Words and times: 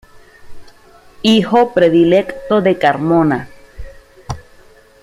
Hijo 1.21 1.73
Predilecto 1.75 2.59
de 2.61 2.75
Carmona. 2.79 3.49